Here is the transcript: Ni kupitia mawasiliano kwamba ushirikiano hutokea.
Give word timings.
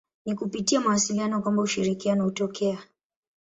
Ni 0.25 0.35
kupitia 0.35 0.79
mawasiliano 0.81 1.41
kwamba 1.41 1.61
ushirikiano 1.63 2.23
hutokea. 2.23 2.79